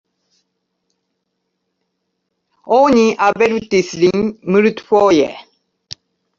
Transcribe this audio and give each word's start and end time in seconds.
Oni 2.79 3.05
avertis 3.27 3.93
lin 4.03 4.27
multfoje! 4.57 5.33